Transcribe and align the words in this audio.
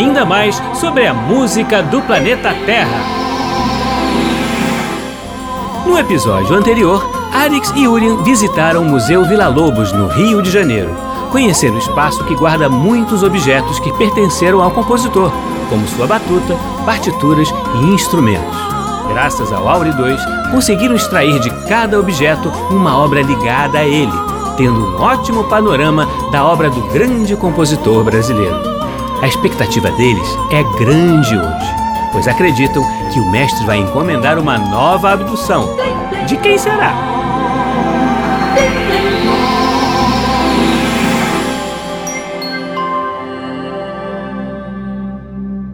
ainda 0.00 0.24
mais 0.24 0.60
sobre 0.74 1.06
a 1.06 1.12
música 1.12 1.82
do 1.82 2.00
planeta 2.00 2.54
Terra. 2.64 3.00
No 5.84 5.98
episódio 5.98 6.56
anterior, 6.56 7.06
Arix 7.32 7.70
e 7.76 7.86
Urian 7.86 8.22
visitaram 8.22 8.80
o 8.80 8.84
Museu 8.84 9.24
Vila 9.26 9.48
Lobos, 9.48 9.92
no 9.92 10.08
Rio 10.08 10.40
de 10.40 10.50
Janeiro. 10.50 10.90
Conheceram 11.30 11.74
o 11.74 11.78
espaço 11.78 12.24
que 12.24 12.34
guarda 12.34 12.68
muitos 12.68 13.22
objetos 13.22 13.78
que 13.78 13.92
pertenceram 13.92 14.62
ao 14.62 14.70
compositor, 14.70 15.30
como 15.68 15.86
sua 15.86 16.06
batuta, 16.06 16.56
partituras 16.86 17.52
e 17.82 17.84
instrumentos. 17.86 18.56
Graças 19.08 19.52
ao 19.52 19.68
Auri 19.68 19.92
2, 19.92 20.18
conseguiram 20.50 20.96
extrair 20.96 21.38
de 21.40 21.50
cada 21.68 22.00
objeto 22.00 22.50
uma 22.70 22.96
obra 22.96 23.20
ligada 23.20 23.78
a 23.78 23.84
ele, 23.84 24.12
tendo 24.56 24.80
um 24.80 25.02
ótimo 25.02 25.44
panorama 25.44 26.08
da 26.32 26.44
obra 26.44 26.70
do 26.70 26.80
grande 26.92 27.36
compositor 27.36 28.02
brasileiro. 28.02 28.69
A 29.22 29.26
expectativa 29.26 29.90
deles 29.92 30.26
é 30.50 30.62
grande 30.82 31.36
hoje, 31.36 31.74
pois 32.10 32.26
acreditam 32.26 32.82
que 33.12 33.20
o 33.20 33.30
mestre 33.30 33.66
vai 33.66 33.76
encomendar 33.76 34.38
uma 34.38 34.56
nova 34.56 35.12
abdução. 35.12 35.68
De 36.26 36.38
quem 36.38 36.56
será? 36.56 36.94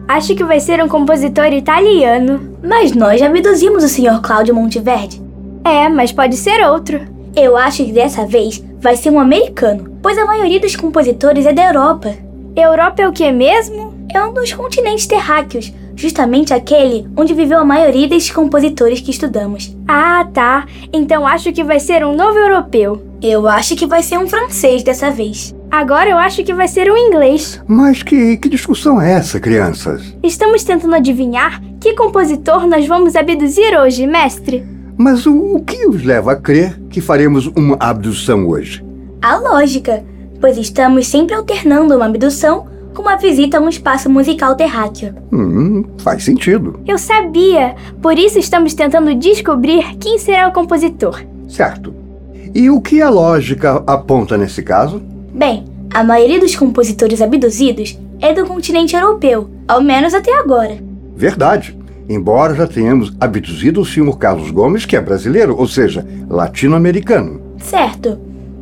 Acho 0.09 0.35
que 0.35 0.43
vai 0.43 0.59
ser 0.59 0.83
um 0.83 0.89
compositor 0.89 1.53
italiano. 1.53 2.57
Mas 2.61 2.91
nós 2.91 3.21
já 3.21 3.27
abduzimos 3.27 3.81
o 3.81 3.87
Sr. 3.87 4.19
Cláudio 4.21 4.53
Monteverde. 4.55 5.21
É, 5.63 5.87
mas 5.87 6.11
pode 6.11 6.35
ser 6.35 6.67
outro. 6.67 6.99
Eu 7.33 7.55
acho 7.55 7.85
que 7.85 7.93
dessa 7.93 8.25
vez 8.25 8.61
vai 8.81 8.97
ser 8.97 9.09
um 9.09 9.19
americano, 9.21 9.97
pois 10.01 10.17
a 10.17 10.25
maioria 10.25 10.59
dos 10.59 10.75
compositores 10.75 11.45
é 11.45 11.53
da 11.53 11.67
Europa. 11.67 12.26
Europa 12.61 13.03
é 13.03 13.07
o 13.07 13.11
que 13.11 13.31
mesmo? 13.31 13.93
É 14.11 14.23
um 14.23 14.33
dos 14.33 14.51
continentes 14.51 15.05
terráqueos, 15.05 15.71
justamente 15.95 16.53
aquele 16.53 17.07
onde 17.15 17.33
viveu 17.33 17.59
a 17.59 17.65
maioria 17.65 18.07
desses 18.07 18.31
compositores 18.31 18.99
que 18.99 19.11
estudamos. 19.11 19.77
Ah, 19.87 20.27
tá. 20.33 20.65
Então 20.91 21.27
acho 21.27 21.53
que 21.53 21.63
vai 21.63 21.79
ser 21.79 22.03
um 22.03 22.15
novo 22.15 22.37
europeu. 22.37 23.03
Eu 23.21 23.47
acho 23.47 23.75
que 23.75 23.85
vai 23.85 24.01
ser 24.01 24.17
um 24.17 24.27
francês 24.27 24.81
dessa 24.81 25.11
vez. 25.11 25.53
Agora 25.69 26.09
eu 26.09 26.17
acho 26.17 26.43
que 26.43 26.53
vai 26.53 26.67
ser 26.67 26.91
um 26.91 26.97
inglês. 26.97 27.61
Mas 27.67 28.01
que, 28.01 28.37
que 28.37 28.49
discussão 28.49 28.99
é 28.99 29.11
essa, 29.11 29.39
crianças? 29.39 30.15
Estamos 30.23 30.63
tentando 30.63 30.95
adivinhar 30.95 31.61
que 31.79 31.93
compositor 31.93 32.65
nós 32.65 32.87
vamos 32.87 33.15
abduzir 33.15 33.77
hoje, 33.79 34.07
mestre. 34.07 34.65
Mas 34.97 35.27
o, 35.27 35.57
o 35.57 35.63
que 35.63 35.85
os 35.87 36.03
leva 36.03 36.31
a 36.31 36.35
crer 36.35 36.79
que 36.89 37.01
faremos 37.01 37.45
uma 37.47 37.77
abdução 37.79 38.47
hoje? 38.47 38.83
A 39.21 39.37
lógica, 39.37 40.03
pois 40.39 40.57
estamos 40.57 41.07
sempre 41.07 41.35
alternando 41.35 41.95
uma 41.95 42.05
abdução 42.05 42.67
com 42.93 43.03
uma 43.03 43.15
visita 43.15 43.57
a 43.57 43.61
um 43.61 43.69
espaço 43.69 44.09
musical 44.09 44.55
terráqueo. 44.55 45.13
Hum, 45.31 45.83
faz 45.99 46.23
sentido. 46.23 46.79
Eu 46.87 46.97
sabia! 46.97 47.75
Por 48.01 48.17
isso 48.17 48.39
estamos 48.39 48.73
tentando 48.73 49.13
descobrir 49.13 49.95
quem 49.97 50.17
será 50.17 50.47
o 50.47 50.51
compositor. 50.51 51.23
Certo. 51.47 51.93
E 52.55 52.69
o 52.69 52.81
que 52.81 53.01
a 53.01 53.09
lógica 53.09 53.83
aponta 53.85 54.35
nesse 54.35 54.63
caso? 54.63 55.01
Bem, 55.31 55.65
a 55.93 56.03
maioria 56.03 56.39
dos 56.39 56.55
compositores 56.55 57.21
abduzidos 57.21 57.99
é 58.19 58.33
do 58.33 58.45
continente 58.45 58.95
europeu, 58.95 59.49
ao 59.67 59.81
menos 59.81 60.13
até 60.13 60.35
agora. 60.35 60.77
Verdade. 61.15 61.77
Embora 62.09 62.55
já 62.55 62.65
tenhamos 62.65 63.13
abduzido 63.19 63.81
o 63.81 63.85
Sr. 63.85 64.17
Carlos 64.17 64.49
Gomes, 64.49 64.85
que 64.85 64.95
é 64.95 65.01
brasileiro, 65.01 65.55
ou 65.57 65.67
seja, 65.67 66.07
latino-americano. 66.29 67.41
Certo. 67.59 68.17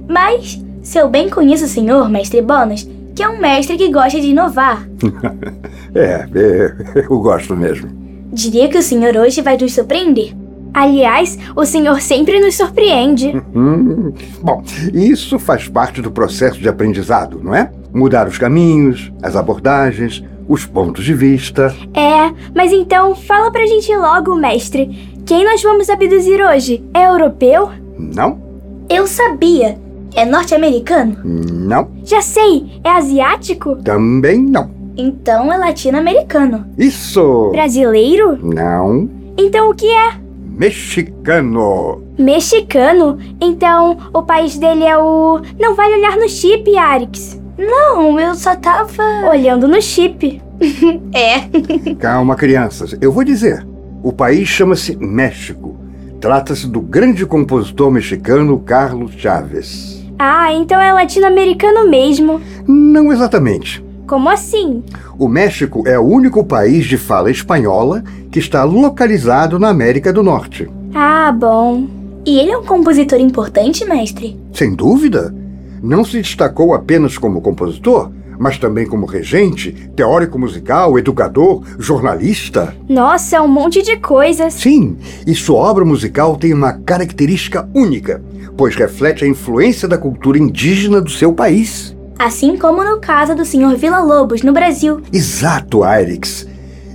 Mas, 0.09 0.61
se 0.85 0.99
eu 0.99 1.09
bem 1.09 1.29
conheço 1.29 1.65
o 1.65 1.67
senhor, 1.67 2.07
mestre 2.07 2.43
Bonas, 2.43 2.87
que 3.15 3.23
é 3.23 3.27
um 3.27 3.41
mestre 3.41 3.75
que 3.75 3.91
gosta 3.91 4.21
de 4.21 4.27
inovar. 4.27 4.87
é, 5.95 6.27
é, 6.35 6.75
eu 7.09 7.19
gosto 7.19 7.55
mesmo. 7.55 7.89
Diria 8.31 8.69
que 8.69 8.77
o 8.77 8.83
senhor 8.83 9.17
hoje 9.17 9.41
vai 9.41 9.57
nos 9.57 9.73
surpreender. 9.73 10.33
Aliás, 10.71 11.39
o 11.55 11.65
senhor 11.65 11.99
sempre 12.01 12.39
nos 12.39 12.55
surpreende. 12.55 13.33
Hum, 13.55 14.13
bom, 14.41 14.61
isso 14.93 15.39
faz 15.39 15.67
parte 15.67 16.01
do 16.01 16.11
processo 16.11 16.59
de 16.59 16.67
aprendizado, 16.67 17.39
não 17.41 17.55
é? 17.55 17.71
Mudar 17.93 18.27
os 18.27 18.37
caminhos, 18.37 19.11
as 19.23 19.35
abordagens, 19.37 20.21
os 20.47 20.65
pontos 20.65 21.05
de 21.05 21.13
vista. 21.13 21.73
É, 21.93 22.31
mas 22.53 22.73
então 22.73 23.15
fala 23.15 23.49
pra 23.49 23.65
gente 23.65 23.95
logo, 23.95 24.35
mestre. 24.35 25.15
Quem 25.25 25.45
nós 25.45 25.63
vamos 25.63 25.89
abduzir 25.89 26.41
hoje? 26.41 26.83
É 26.93 27.07
europeu? 27.07 27.71
Não. 27.97 28.39
Eu 28.89 29.07
sabia. 29.07 29.84
É 30.13 30.25
norte-americano? 30.25 31.17
Não. 31.23 31.89
Já 32.03 32.21
sei. 32.21 32.79
É 32.83 32.89
asiático? 32.89 33.75
Também 33.77 34.41
não. 34.41 34.69
Então 34.97 35.51
é 35.51 35.57
latino-americano. 35.57 36.65
Isso! 36.77 37.49
Brasileiro? 37.51 38.37
Não. 38.41 39.09
Então 39.37 39.69
o 39.69 39.75
que 39.75 39.87
é? 39.87 40.13
Mexicano. 40.57 42.01
Mexicano? 42.17 43.17
Então 43.41 43.97
o 44.13 44.23
país 44.23 44.57
dele 44.57 44.85
é 44.85 44.97
o. 44.97 45.41
Não 45.59 45.75
vale 45.75 45.95
olhar 45.95 46.15
no 46.15 46.29
chip, 46.29 46.77
Arix. 46.77 47.41
Não, 47.57 48.19
eu 48.19 48.35
só 48.35 48.55
tava. 48.55 49.03
Olhando 49.29 49.67
no 49.67 49.81
chip. 49.81 50.41
é. 51.13 51.95
Calma, 51.95 52.35
crianças. 52.35 52.95
Eu 53.01 53.11
vou 53.11 53.23
dizer. 53.23 53.65
O 54.01 54.13
país 54.13 54.47
chama-se 54.47 54.95
México. 54.95 55.77
Trata-se 56.25 56.65
do 56.65 56.81
grande 56.81 57.23
compositor 57.23 57.91
mexicano 57.91 58.57
Carlos 58.57 59.11
Chávez. 59.15 60.03
Ah, 60.17 60.51
então 60.51 60.81
é 60.81 60.91
latino-americano 60.91 61.87
mesmo. 61.87 62.41
Não 62.67 63.13
exatamente. 63.13 63.85
Como 64.07 64.27
assim? 64.27 64.83
O 65.19 65.27
México 65.27 65.83
é 65.85 65.99
o 65.99 66.01
único 66.01 66.43
país 66.43 66.87
de 66.87 66.97
fala 66.97 67.29
espanhola 67.29 68.03
que 68.31 68.39
está 68.39 68.63
localizado 68.63 69.59
na 69.59 69.69
América 69.69 70.11
do 70.11 70.23
Norte. 70.23 70.67
Ah, 70.95 71.31
bom. 71.31 71.85
E 72.25 72.39
ele 72.39 72.49
é 72.49 72.57
um 72.57 72.65
compositor 72.65 73.19
importante, 73.19 73.85
mestre? 73.85 74.35
Sem 74.51 74.73
dúvida. 74.73 75.31
Não 75.79 76.03
se 76.03 76.19
destacou 76.19 76.73
apenas 76.73 77.19
como 77.19 77.39
compositor, 77.39 78.09
mas 78.39 78.57
também 78.57 78.85
como 78.85 79.05
regente, 79.05 79.71
teórico 79.95 80.37
musical, 80.37 80.97
educador, 80.97 81.63
jornalista. 81.79 82.75
Nossa, 82.87 83.41
um 83.41 83.47
monte 83.47 83.81
de 83.81 83.97
coisas. 83.97 84.53
Sim, 84.53 84.97
e 85.25 85.33
sua 85.33 85.57
obra 85.57 85.85
musical 85.85 86.35
tem 86.35 86.53
uma 86.53 86.73
característica 86.73 87.67
única, 87.73 88.21
pois 88.57 88.75
reflete 88.75 89.23
a 89.23 89.27
influência 89.27 89.87
da 89.87 89.97
cultura 89.97 90.37
indígena 90.37 91.01
do 91.01 91.09
seu 91.09 91.33
país. 91.33 91.95
Assim 92.17 92.57
como 92.57 92.83
no 92.83 92.99
caso 92.99 93.35
do 93.35 93.43
Sr. 93.43 93.75
Vila 93.75 93.99
Lobos, 94.01 94.41
no 94.41 94.53
Brasil. 94.53 95.01
Exato, 95.11 95.83
Airix. 95.83 96.47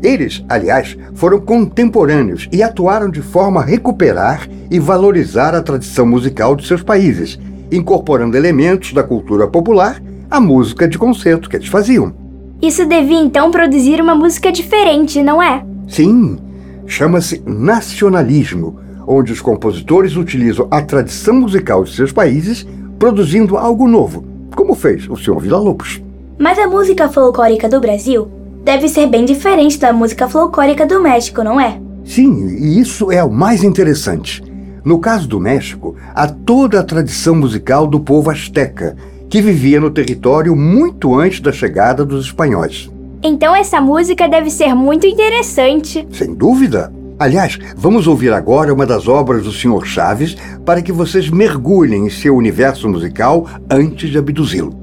Eles, 0.02 0.42
aliás, 0.48 0.96
foram 1.14 1.38
contemporâneos 1.38 2.48
e 2.50 2.62
atuaram 2.62 3.10
de 3.10 3.20
forma 3.20 3.60
a 3.60 3.64
recuperar 3.64 4.48
e 4.70 4.78
valorizar 4.78 5.54
a 5.54 5.62
tradição 5.62 6.06
musical 6.06 6.56
de 6.56 6.66
seus 6.66 6.82
países, 6.82 7.38
incorporando 7.70 8.36
elementos 8.36 8.94
da 8.94 9.02
cultura 9.02 9.46
popular 9.46 10.00
à 10.30 10.40
música 10.40 10.86
de 10.86 10.96
concerto 10.96 11.48
que 11.50 11.56
eles 11.56 11.68
faziam. 11.68 12.14
Isso 12.62 12.86
devia 12.86 13.18
então 13.18 13.50
produzir 13.50 14.00
uma 14.00 14.14
música 14.14 14.52
diferente, 14.52 15.22
não 15.22 15.42
é? 15.42 15.64
Sim, 15.88 16.38
chama-se 16.86 17.42
nacionalismo, 17.46 18.78
onde 19.06 19.32
os 19.32 19.40
compositores 19.40 20.16
utilizam 20.16 20.68
a 20.70 20.80
tradição 20.82 21.34
musical 21.34 21.82
de 21.84 21.94
seus 21.94 22.12
países, 22.12 22.66
produzindo 22.98 23.56
algo 23.56 23.88
novo, 23.88 24.24
como 24.54 24.74
fez 24.74 25.08
o 25.08 25.16
Sr. 25.16 25.40
Vila 25.40 25.58
Lobos. 25.58 26.02
Mas 26.38 26.58
a 26.58 26.68
música 26.68 27.08
folclórica 27.08 27.68
do 27.68 27.80
Brasil 27.80 28.30
deve 28.62 28.88
ser 28.88 29.06
bem 29.06 29.24
diferente 29.24 29.78
da 29.78 29.92
música 29.92 30.28
folclórica 30.28 30.86
do 30.86 31.00
México, 31.00 31.42
não 31.42 31.60
é? 31.60 31.80
Sim, 32.04 32.48
e 32.58 32.78
isso 32.78 33.10
é 33.10 33.22
o 33.24 33.30
mais 33.30 33.64
interessante. 33.64 34.42
No 34.84 34.98
caso 34.98 35.28
do 35.28 35.40
México, 35.40 35.96
há 36.14 36.26
toda 36.26 36.80
a 36.80 36.84
tradição 36.84 37.34
musical 37.34 37.86
do 37.86 38.00
povo 38.00 38.30
asteca, 38.30 38.96
que 39.30 39.40
vivia 39.40 39.80
no 39.80 39.90
território 39.90 40.56
muito 40.56 41.16
antes 41.16 41.40
da 41.40 41.52
chegada 41.52 42.04
dos 42.04 42.26
espanhóis. 42.26 42.90
Então 43.22 43.54
essa 43.54 43.80
música 43.80 44.28
deve 44.28 44.50
ser 44.50 44.74
muito 44.74 45.06
interessante. 45.06 46.06
Sem 46.10 46.34
dúvida. 46.34 46.92
Aliás, 47.18 47.58
vamos 47.76 48.06
ouvir 48.06 48.32
agora 48.32 48.72
uma 48.74 48.86
das 48.86 49.06
obras 49.06 49.44
do 49.44 49.52
Sr. 49.52 49.84
Chaves 49.84 50.36
para 50.64 50.82
que 50.82 50.90
vocês 50.90 51.28
mergulhem 51.28 52.06
em 52.06 52.10
seu 52.10 52.34
universo 52.34 52.88
musical 52.88 53.46
antes 53.70 54.10
de 54.10 54.18
abduzi-lo. 54.18 54.74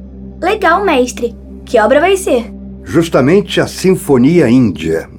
Legal, 0.42 0.86
mestre. 0.86 1.36
Que 1.66 1.80
obra 1.80 2.00
vai 2.00 2.16
ser? 2.16 2.54
Justamente 2.84 3.60
a 3.60 3.68
Sinfonia 3.68 4.48
Índia. 4.50 5.10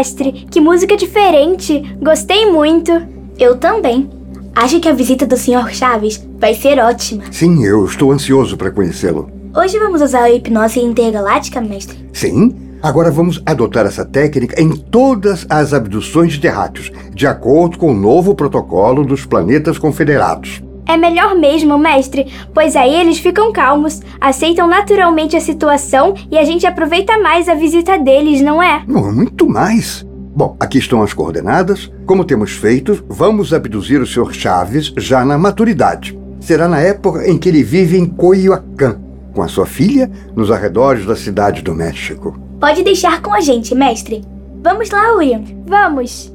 Mestre, 0.00 0.46
que 0.50 0.60
música 0.62 0.96
diferente! 0.96 1.82
Gostei 2.02 2.50
muito! 2.50 2.90
Eu 3.38 3.56
também. 3.56 4.08
Acho 4.56 4.80
que 4.80 4.88
a 4.88 4.94
visita 4.94 5.26
do 5.26 5.36
Sr. 5.36 5.68
Chaves 5.70 6.26
vai 6.38 6.54
ser 6.54 6.78
ótima. 6.78 7.24
Sim, 7.30 7.64
eu 7.64 7.84
estou 7.84 8.10
ansioso 8.10 8.56
para 8.56 8.70
conhecê-lo. 8.70 9.30
Hoje 9.54 9.78
vamos 9.78 10.00
usar 10.00 10.22
a 10.22 10.30
hipnose 10.30 10.80
intergaláctica, 10.80 11.60
mestre? 11.60 11.98
Sim, 12.14 12.56
agora 12.82 13.10
vamos 13.10 13.42
adotar 13.44 13.84
essa 13.84 14.04
técnica 14.04 14.60
em 14.60 14.70
todas 14.70 15.44
as 15.50 15.74
abduções 15.74 16.32
de 16.32 16.40
terráqueos, 16.40 16.90
de 17.14 17.26
acordo 17.26 17.76
com 17.76 17.90
o 17.90 17.94
novo 17.94 18.34
protocolo 18.34 19.04
dos 19.04 19.26
planetas 19.26 19.76
confederados. 19.76 20.62
É 20.90 20.96
melhor 20.96 21.36
mesmo, 21.36 21.78
mestre, 21.78 22.26
pois 22.52 22.74
aí 22.74 22.92
eles 22.92 23.20
ficam 23.20 23.52
calmos, 23.52 24.00
aceitam 24.20 24.66
naturalmente 24.66 25.36
a 25.36 25.40
situação 25.40 26.14
e 26.28 26.36
a 26.36 26.42
gente 26.42 26.66
aproveita 26.66 27.16
mais 27.16 27.48
a 27.48 27.54
visita 27.54 27.96
deles, 27.96 28.40
não 28.40 28.60
é? 28.60 28.82
Muito 28.88 29.48
mais. 29.48 30.04
Bom, 30.34 30.56
aqui 30.58 30.78
estão 30.78 31.00
as 31.00 31.12
coordenadas. 31.12 31.92
Como 32.04 32.24
temos 32.24 32.50
feito, 32.50 33.04
vamos 33.08 33.54
abduzir 33.54 34.00
o 34.00 34.06
Sr. 34.06 34.32
Chaves 34.32 34.92
já 34.96 35.24
na 35.24 35.38
maturidade. 35.38 36.18
Será 36.40 36.66
na 36.66 36.80
época 36.80 37.24
em 37.24 37.38
que 37.38 37.48
ele 37.48 37.62
vive 37.62 37.96
em 37.96 38.06
Coyoacán, 38.06 38.98
com 39.32 39.42
a 39.42 39.48
sua 39.48 39.66
filha, 39.66 40.10
nos 40.34 40.50
arredores 40.50 41.06
da 41.06 41.14
cidade 41.14 41.62
do 41.62 41.72
México. 41.72 42.36
Pode 42.58 42.82
deixar 42.82 43.22
com 43.22 43.32
a 43.32 43.40
gente, 43.40 43.76
mestre. 43.76 44.24
Vamos 44.60 44.90
lá, 44.90 45.14
William. 45.14 45.44
Vamos! 45.68 46.32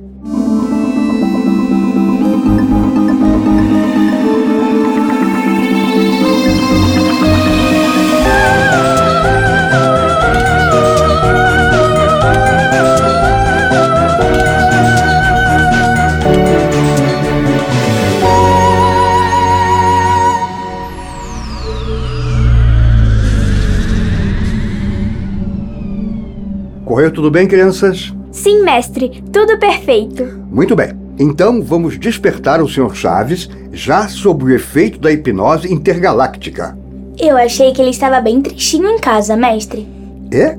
Tudo 27.26 27.32
bem, 27.32 27.48
crianças? 27.48 28.14
Sim, 28.32 28.64
mestre, 28.64 29.24
tudo 29.34 29.58
perfeito. 29.58 30.24
Muito 30.52 30.76
bem. 30.76 30.90
Então 31.18 31.60
vamos 31.60 31.98
despertar 31.98 32.62
o 32.62 32.68
Sr. 32.68 32.94
Chaves 32.94 33.50
já 33.74 34.08
sob 34.08 34.44
o 34.44 34.50
efeito 34.54 35.00
da 35.00 35.12
hipnose 35.12 35.74
intergaláctica. 35.74 36.78
Eu 37.18 37.36
achei 37.36 37.72
que 37.72 37.82
ele 37.82 37.90
estava 37.90 38.22
bem 38.22 38.40
tristinho 38.42 38.88
em 38.90 39.00
casa, 39.00 39.36
mestre. 39.36 39.88
É? 40.32 40.56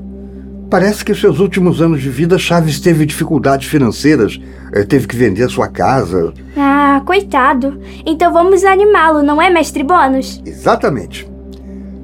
Parece 0.69 1.05
que 1.05 1.15
seus 1.15 1.39
últimos 1.39 1.81
anos 1.81 2.01
de 2.01 2.09
vida 2.09 2.37
Chaves 2.37 2.81
teve 2.81 3.05
dificuldades 3.05 3.69
financeiras, 3.69 4.37
eh, 4.73 4.83
teve 4.83 5.07
que 5.07 5.15
vender 5.15 5.49
sua 5.49 5.69
casa. 5.69 6.33
Ah, 6.57 7.01
coitado. 7.05 7.79
Então 8.05 8.33
vamos 8.33 8.65
animá-lo, 8.65 9.23
não 9.23 9.41
é, 9.41 9.49
mestre 9.49 9.83
Bônus? 9.83 10.41
Exatamente. 10.45 11.25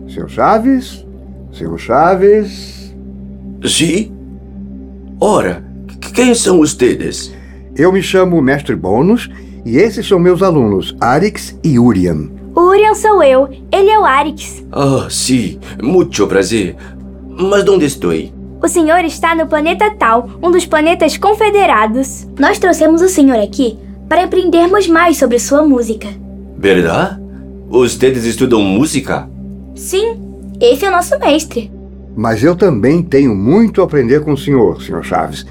Sr. 0.08 0.30
Chaves, 0.30 1.06
Sr. 1.52 1.78
Chaves, 1.78 2.84
Sim? 3.66 4.13
Ora, 5.26 5.64
quem 6.14 6.36
são 6.36 6.60
ustedes? 6.60 7.34
eu 7.78 7.94
me 7.94 8.04
chamo 8.04 8.42
Mestre 8.42 8.76
Bônus 8.76 9.30
e 9.66 9.78
esses 9.78 10.06
são 10.06 10.20
meus 10.20 10.44
alunos, 10.44 10.94
Arix 11.00 11.58
e 11.64 11.80
Urian. 11.80 12.30
O 12.54 12.60
Urian 12.60 12.94
sou 12.94 13.24
eu, 13.24 13.48
ele 13.72 13.90
é 13.90 13.98
o 13.98 14.04
Arix. 14.04 14.66
Ah, 14.70 15.08
sim, 15.10 15.62
muito 15.82 16.28
prazer. 16.28 16.76
Mas 17.40 17.66
onde 17.70 17.86
estou? 17.86 18.12
O 18.62 18.68
senhor 18.68 19.06
está 19.06 19.34
no 19.34 19.48
planeta 19.48 19.96
Tal, 19.98 20.30
um 20.44 20.52
dos 20.52 20.66
planetas 20.66 21.16
confederados. 21.16 22.28
Nós 22.38 22.60
trouxemos 22.60 23.02
o 23.02 23.08
senhor 23.08 23.40
aqui 23.40 23.80
para 24.10 24.26
aprendermos 24.26 24.90
mais 24.90 25.16
sobre 25.16 25.40
sua 25.40 25.64
música. 25.64 26.10
Verdade? 26.58 27.22
Ustedes 27.70 28.26
estudam 28.26 28.62
música? 28.62 29.30
Sim, 29.74 30.20
esse 30.60 30.84
é 30.84 30.90
o 30.90 30.92
nosso 30.92 31.18
mestre. 31.18 31.72
Mas 32.16 32.44
eu 32.44 32.56
também 32.56 33.02
tenho 33.02 33.36
muito 33.36 33.82
a 33.82 33.86
aprender 33.86 34.22
com 34.24 34.34
o 34.34 34.38
senhor, 34.38 34.82
Sr. 34.82 35.04
Chaves. 35.04 35.46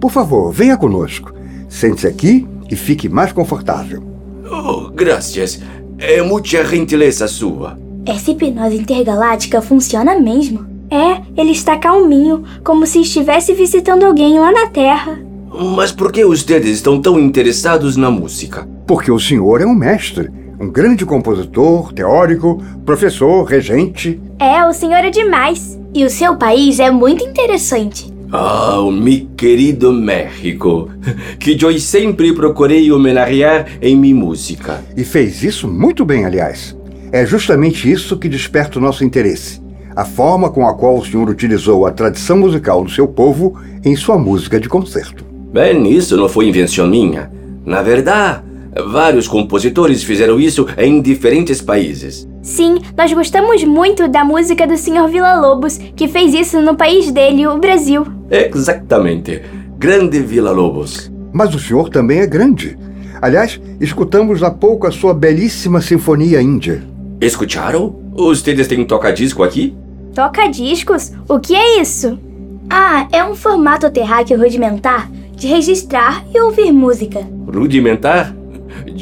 Por 0.00 0.10
favor, 0.10 0.50
venha 0.52 0.76
conosco. 0.76 1.32
Sente-se 1.68 2.06
aqui 2.06 2.46
e 2.70 2.76
fique 2.76 3.08
mais 3.08 3.32
confortável. 3.32 4.02
Oh, 4.50 4.90
graças. 4.90 5.60
É 5.98 6.22
muita 6.22 6.64
gentileza 6.64 7.26
sua. 7.26 7.78
Essa 8.04 8.30
hipnose 8.30 8.76
intergaláctica 8.76 9.60
funciona 9.60 10.18
mesmo. 10.18 10.66
É, 10.90 11.20
ele 11.36 11.50
está 11.50 11.76
calminho, 11.76 12.44
como 12.62 12.86
se 12.86 13.00
estivesse 13.00 13.52
visitando 13.52 14.04
alguém 14.04 14.38
lá 14.38 14.52
na 14.52 14.68
Terra. 14.68 15.18
Mas 15.74 15.90
por 15.90 16.12
que 16.12 16.24
ustedes 16.24 16.70
estão 16.70 17.00
tão 17.00 17.18
interessados 17.18 17.96
na 17.96 18.10
música? 18.10 18.68
Porque 18.86 19.10
o 19.10 19.18
senhor 19.18 19.60
é 19.60 19.66
um 19.66 19.74
mestre, 19.74 20.30
um 20.60 20.70
grande 20.70 21.04
compositor, 21.04 21.92
teórico, 21.92 22.62
professor, 22.84 23.42
regente. 23.44 24.20
É, 24.38 24.64
o 24.64 24.72
senhor 24.72 25.04
é 25.04 25.10
demais. 25.10 25.78
E 25.96 26.04
o 26.04 26.10
seu 26.10 26.36
país 26.36 26.78
é 26.78 26.90
muito 26.90 27.24
interessante. 27.24 28.12
Ah, 28.30 28.80
o 28.80 28.90
meu 28.90 29.28
querido 29.34 29.90
México, 29.90 30.90
que 31.40 31.56
eu 31.58 31.78
sempre 31.80 32.34
procurei 32.34 32.92
homenagear 32.92 33.66
em 33.80 33.96
minha 33.96 34.14
música. 34.14 34.84
E 34.94 35.02
fez 35.04 35.42
isso 35.42 35.66
muito 35.66 36.04
bem, 36.04 36.26
aliás. 36.26 36.76
É 37.10 37.24
justamente 37.24 37.90
isso 37.90 38.18
que 38.18 38.28
desperta 38.28 38.78
o 38.78 38.82
nosso 38.82 39.04
interesse. 39.04 39.58
A 39.96 40.04
forma 40.04 40.50
com 40.50 40.66
a 40.66 40.74
qual 40.74 40.98
o 40.98 41.02
senhor 41.06 41.30
utilizou 41.30 41.86
a 41.86 41.90
tradição 41.90 42.36
musical 42.36 42.84
do 42.84 42.90
seu 42.90 43.08
povo 43.08 43.58
em 43.82 43.96
sua 43.96 44.18
música 44.18 44.60
de 44.60 44.68
concerto. 44.68 45.24
Bem, 45.50 45.90
isso 45.90 46.14
não 46.14 46.28
foi 46.28 46.46
invenção 46.46 46.86
minha. 46.86 47.32
Na 47.64 47.80
verdade, 47.80 48.42
vários 48.84 49.28
compositores 49.28 50.02
fizeram 50.02 50.40
isso 50.40 50.66
em 50.76 51.00
diferentes 51.00 51.60
países. 51.60 52.28
Sim, 52.42 52.78
nós 52.96 53.12
gostamos 53.12 53.64
muito 53.64 54.08
da 54.08 54.24
música 54.24 54.66
do 54.66 54.76
Sr. 54.76 55.08
Villa-Lobos, 55.08 55.78
que 55.96 56.06
fez 56.06 56.32
isso 56.32 56.60
no 56.60 56.76
país 56.76 57.10
dele, 57.10 57.46
o 57.46 57.58
Brasil. 57.58 58.06
Exatamente. 58.30 59.42
Grande 59.78 60.20
Vila 60.20 60.52
Lobos. 60.52 61.10
Mas 61.32 61.54
o 61.54 61.58
senhor 61.58 61.88
também 61.88 62.20
é 62.20 62.26
grande. 62.26 62.78
Aliás, 63.20 63.60
escutamos 63.80 64.42
há 64.42 64.50
pouco 64.50 64.86
a 64.86 64.92
sua 64.92 65.12
belíssima 65.12 65.80
Sinfonia 65.80 66.40
Índia. 66.40 66.82
Escutaram? 67.20 67.96
Ustedes 68.14 68.68
têm 68.68 68.84
toca-disco 68.84 69.42
aqui? 69.42 69.74
Toca 70.14 70.46
discos? 70.48 71.12
O 71.28 71.40
que 71.40 71.54
é 71.54 71.80
isso? 71.80 72.18
Ah, 72.70 73.08
é 73.10 73.24
um 73.24 73.34
formato 73.34 73.90
terráqueo 73.90 74.38
rudimentar 74.38 75.10
de 75.34 75.46
registrar 75.46 76.24
e 76.34 76.40
ouvir 76.40 76.72
música. 76.72 77.20
Rudimentar? 77.46 78.35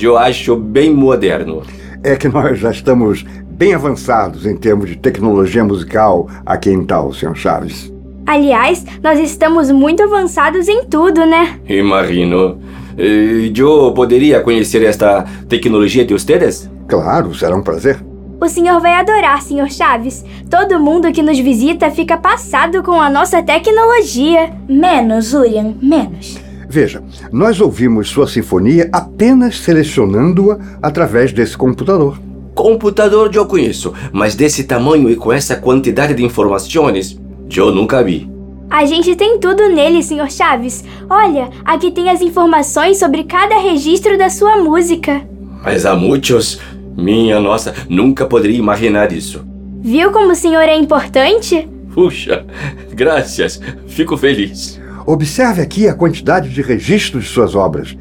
Eu 0.01 0.17
acho 0.17 0.57
bem 0.57 0.93
moderno. 0.93 1.63
É 2.03 2.17
que 2.17 2.29
nós 2.29 2.59
já 2.59 2.71
estamos 2.71 3.25
bem 3.49 3.75
avançados 3.75 4.47
em 4.47 4.57
termos 4.57 4.89
de 4.89 4.97
tecnologia 4.97 5.65
musical 5.65 6.29
aqui 6.45 6.71
em 6.71 6.85
tal, 6.85 7.13
Sr. 7.13 7.35
Chaves. 7.35 7.93
Aliás, 8.27 8.85
nós 9.03 9.21
estamos 9.21 9.71
muito 9.71 10.03
avançados 10.03 10.67
em 10.69 10.85
tudo, 10.85 11.25
né? 11.27 11.59
Imagino. 11.69 12.59
Eu 12.97 13.93
poderia 13.93 14.41
conhecer 14.41 14.83
esta 14.85 15.25
tecnologia 15.49 16.05
de 16.05 16.15
ustedes? 16.15 16.71
Claro, 16.89 17.35
será 17.35 17.57
um 17.57 17.63
prazer. 17.63 17.99
O 18.41 18.49
senhor 18.49 18.81
vai 18.81 18.93
adorar, 18.93 19.43
Sr. 19.43 19.71
Chaves. 19.71 20.25
Todo 20.51 20.81
mundo 20.81 21.13
que 21.13 21.23
nos 21.23 21.39
visita 21.39 21.91
fica 21.91 22.17
passado 22.17 22.83
com 22.83 23.01
a 23.01 23.09
nossa 23.09 23.43
tecnologia. 23.43 24.53
Menos, 24.69 25.33
Urian, 25.33 25.75
menos. 25.81 26.44
Veja, 26.75 27.05
nós 27.31 27.61
ouvimos 27.61 28.09
sua 28.09 28.27
sinfonia 28.27 28.89
apenas 28.93 29.61
selecionando-a 29.61 30.59
através 30.83 31.33
desse 31.33 31.57
computador. 31.57 32.19
Computador 32.53 33.31
eu 33.33 33.47
conheço, 33.47 33.95
mas 34.13 34.35
desse 34.35 34.65
tamanho 34.65 35.09
e 35.09 35.15
com 35.15 35.33
essa 35.33 35.55
quantidade 35.55 36.15
de 36.15 36.25
informações, 36.25 37.17
eu 37.57 37.73
nunca 37.73 38.03
vi. 38.03 38.29
A 38.69 38.85
gente 38.87 39.15
tem 39.15 39.39
tudo 39.39 39.69
nele, 39.69 40.03
Sr. 40.03 40.29
Chaves. 40.29 40.85
Olha, 41.09 41.49
aqui 41.65 41.93
tem 41.93 42.11
as 42.11 42.21
informações 42.21 42.99
sobre 42.99 43.23
cada 43.23 43.57
registro 43.57 44.19
da 44.19 44.29
sua 44.29 44.57
música. 44.57 45.23
Mas 45.63 45.87
há 45.87 45.95
muitos. 45.95 46.59
Minha 46.97 47.39
nossa, 47.39 47.73
nunca 47.89 48.27
poderia 48.27 48.59
imaginar 48.59 49.13
isso. 49.13 49.47
Viu 49.81 50.11
como 50.11 50.33
o 50.33 50.35
senhor 50.35 50.63
é 50.63 50.77
importante? 50.77 51.69
Puxa, 51.95 52.45
graças. 52.93 53.61
Fico 53.87 54.17
feliz. 54.17 54.83
Observe 55.07 55.61
aqui 55.61 55.87
a 55.87 55.95
quantidade 55.95 56.49
de 56.49 56.63
registros 56.63 57.25
de 57.25 57.31
suas 57.31 57.55
obras. 57.55 57.95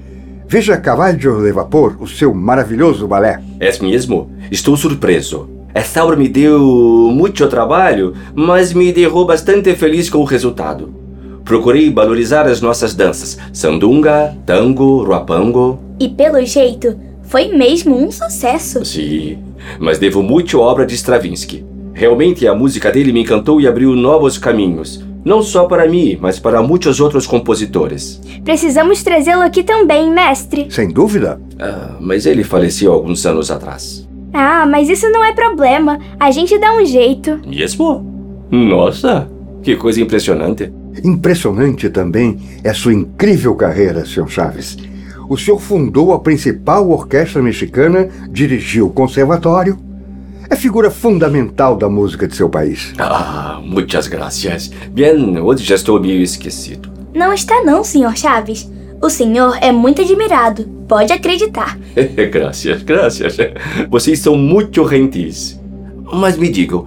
Veja 0.48 0.78
Cavalho 0.78 1.18
de 1.18 1.52
Vapor, 1.52 1.98
o 2.00 2.08
seu 2.08 2.34
maravilhoso 2.34 3.08
balé. 3.08 3.42
É 3.60 3.78
mesmo? 3.82 4.32
Estou 4.50 4.78
surpreso. 4.78 5.50
Essa 5.74 6.04
obra 6.04 6.16
me 6.16 6.30
deu 6.30 7.12
muito 7.12 7.46
trabalho, 7.48 8.14
mas 8.34 8.72
me 8.72 8.94
deixou 8.94 9.26
bastante 9.26 9.76
feliz 9.76 10.10
com 10.10 10.20
o 10.20 10.24
resultado. 10.24 10.94
Procurei 11.44 11.92
valorizar 11.92 12.48
as 12.48 12.62
nossas 12.62 12.94
danças: 12.96 13.38
sandunga, 13.52 14.34
tango, 14.46 15.04
ruapango. 15.04 15.80
E 16.00 16.08
pelo 16.08 16.46
jeito, 16.46 16.96
foi 17.24 17.50
mesmo 17.50 17.98
um 17.98 18.12
sucesso. 18.12 18.86
Sim, 18.86 19.40
mas 19.78 20.00
devo 20.00 20.24
muito 20.24 20.62
à 20.62 20.62
obra 20.62 20.86
de 20.86 20.96
Stravinsky. 20.96 21.66
Realmente 21.94 22.48
a 22.48 22.56
música 22.56 22.92
dele 22.92 23.12
me 23.12 23.22
encantou 23.22 23.60
e 23.60 23.68
abriu 23.68 23.94
novos 23.94 24.38
caminhos. 24.38 25.04
Não 25.26 25.42
só 25.42 25.66
para 25.66 25.88
mim, 25.88 26.18
mas 26.20 26.38
para 26.40 26.62
muitos 26.62 27.00
outros 27.00 27.26
compositores. 27.26 28.22
Precisamos 28.44 29.04
trazê-lo 29.04 29.42
aqui 29.42 29.64
também, 29.64 30.12
mestre. 30.12 30.68
Sem 30.70 30.90
dúvida. 30.90 31.40
Ah, 31.60 31.96
mas 32.00 32.26
ele 32.26 32.44
faleceu 32.44 32.92
alguns 32.92 33.26
anos 33.26 33.50
atrás. 33.50 34.08
Ah, 34.34 34.66
mas 34.66 34.90
isso 34.90 35.10
não 35.10 35.24
é 35.24 35.32
problema. 35.32 36.00
A 36.20 36.32
gente 36.32 36.58
dá 36.58 36.76
um 36.76 36.86
jeito. 36.86 37.40
Mesmo? 37.48 38.06
Nossa, 38.52 39.30
que 39.62 39.76
coisa 39.76 40.02
impressionante. 40.02 40.72
Impressionante 41.04 41.90
também 41.90 42.38
é 42.64 42.74
sua 42.74 42.94
incrível 42.94 43.56
carreira, 43.56 44.06
Sr. 44.06 44.28
Chaves. 44.28 44.78
O 45.30 45.38
senhor 45.38 45.60
fundou 45.60 46.14
a 46.14 46.20
principal 46.20 46.90
orquestra 46.90 47.42
mexicana, 47.42 48.10
dirigiu 48.30 48.88
o 48.88 48.92
conservatório. 48.92 49.78
É 50.50 50.56
figura 50.56 50.92
fundamental 50.92 51.76
da 51.76 51.90
música 51.90 52.28
de 52.28 52.36
seu 52.36 52.50
país. 52.50 52.94
Ah, 52.98 53.60
muitas 53.64 54.08
gracias. 54.08 54.70
Bem, 54.92 55.40
hoje 55.40 55.64
já 55.64 55.76
estou 55.76 56.00
meio 56.00 56.22
esquecido. 56.22 56.92
Não 57.14 57.34
está 57.34 57.64
não, 57.64 57.84
Sr. 57.84 58.16
Chaves. 58.16 58.70
O 59.02 59.10
senhor 59.10 59.58
é 59.62 59.72
muito 59.72 60.02
admirado. 60.02 60.64
Pode 60.88 61.12
acreditar. 61.12 61.78
gracias, 62.32 62.84
gracias. 62.84 63.38
Vocês 63.90 64.20
são 64.20 64.36
muito 64.36 64.88
gentis. 64.88 65.60
Mas 66.12 66.38
me 66.38 66.50
digam, 66.50 66.86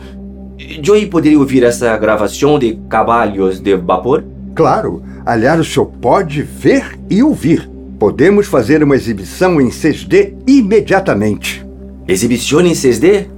eu 0.58 1.08
poderia 1.08 1.38
ouvir 1.38 1.62
essa 1.62 1.96
gravação 1.96 2.58
de 2.58 2.78
Cabalhos 2.88 3.60
de 3.60 3.76
Vapor? 3.76 4.24
Claro. 4.54 5.02
Aliás, 5.24 5.60
o 5.60 5.64
senhor 5.64 5.86
pode 6.00 6.42
ver 6.42 6.98
e 7.10 7.22
ouvir. 7.22 7.68
Podemos 7.98 8.46
fazer 8.46 8.82
uma 8.82 8.94
exibição 8.94 9.60
em 9.60 9.68
6D 9.68 10.34
imediatamente. 10.46 11.66
Exibição 12.08 12.60
em 12.60 12.72
6D? 12.72 13.35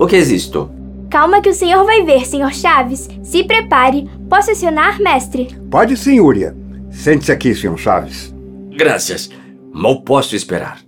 O 0.00 0.06
que 0.06 0.16
é 0.16 0.18
isto? 0.20 0.70
Calma 1.10 1.42
que 1.42 1.50
o 1.50 1.54
senhor 1.54 1.84
vai 1.84 2.02
ver, 2.02 2.24
Sr. 2.24 2.54
Chaves. 2.54 3.06
Se 3.22 3.44
prepare. 3.44 4.08
Posso 4.30 4.50
acionar, 4.50 4.98
mestre? 4.98 5.48
Pode 5.70 5.94
sim, 5.94 6.20
Uria. 6.20 6.56
Sente-se 6.90 7.30
aqui, 7.30 7.54
Sr. 7.54 7.76
Chaves. 7.76 8.34
Graças. 8.78 9.28
Mal 9.70 10.00
posso 10.00 10.34
esperar. 10.34 10.78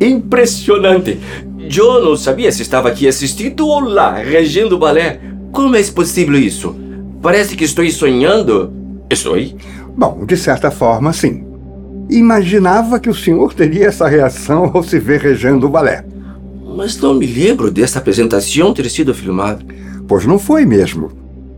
Impressionante! 0.00 1.20
Eu 1.76 2.02
não 2.02 2.16
sabia 2.16 2.50
se 2.50 2.62
estava 2.62 2.88
aqui 2.88 3.06
assistindo 3.06 3.66
ou 3.66 3.80
lá, 3.80 4.14
regendo 4.14 4.76
o 4.76 4.78
balé. 4.78 5.20
Como 5.52 5.76
é 5.76 5.82
possível 5.84 6.38
isso? 6.38 6.74
Parece 7.20 7.54
que 7.54 7.64
estou 7.64 7.88
sonhando. 7.90 8.72
Estou? 9.10 9.36
Bom, 9.96 10.24
de 10.24 10.36
certa 10.36 10.70
forma, 10.70 11.12
sim. 11.12 11.44
Imaginava 12.08 12.98
que 12.98 13.10
o 13.10 13.14
senhor 13.14 13.52
teria 13.52 13.86
essa 13.86 14.08
reação 14.08 14.70
ao 14.72 14.82
se 14.82 14.98
ver 14.98 15.20
regendo 15.20 15.66
o 15.66 15.70
balé. 15.70 16.04
Mas 16.76 16.98
não 16.98 17.12
me 17.14 17.26
lembro 17.26 17.70
dessa 17.70 17.98
apresentação 17.98 18.72
ter 18.72 18.88
sido 18.88 19.14
filmada. 19.14 19.62
Pois 20.08 20.24
não 20.24 20.38
foi 20.38 20.64
mesmo. 20.64 21.12